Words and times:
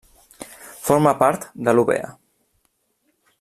Forma 0.87 1.13
part 1.19 1.45
de 1.69 1.75
l'úvea. 1.77 2.11